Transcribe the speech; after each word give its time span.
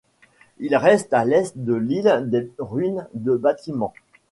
Il 0.57 0.75
reste 0.75 1.13
à 1.13 1.25
l'est 1.25 1.55
de 1.63 1.75
l'île 1.75 2.23
des 2.25 2.49
ruines 2.57 3.07
de 3.13 3.35
bâtiments. 3.37 3.93